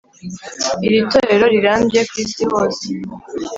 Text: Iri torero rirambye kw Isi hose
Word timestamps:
Iri 0.85 0.99
torero 1.11 1.45
rirambye 1.53 1.99
kw 2.09 2.13
Isi 2.23 2.43
hose 2.51 2.85